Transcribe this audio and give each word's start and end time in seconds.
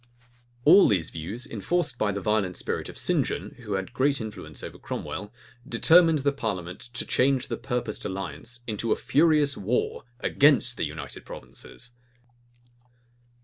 All 0.65 0.87
these 0.87 1.11
views, 1.11 1.45
enforced 1.45 1.99
by 1.99 2.11
the 2.11 2.19
violent 2.19 2.57
spirit 2.57 2.89
of 2.89 2.97
St. 2.97 3.23
John, 3.23 3.51
who 3.59 3.73
had 3.73 3.93
great 3.93 4.19
influence 4.19 4.63
over 4.63 4.79
Crom 4.79 5.03
well, 5.05 5.31
determined 5.69 6.17
the 6.25 6.31
parliament 6.31 6.79
to 6.95 7.05
change 7.05 7.49
the 7.49 7.57
purposed 7.57 8.03
alliance 8.03 8.61
into 8.65 8.91
a 8.91 8.95
furious 8.95 9.55
war 9.55 10.05
against 10.19 10.75
the 10.75 10.85
United 10.85 11.23
Provinces. 11.23 11.91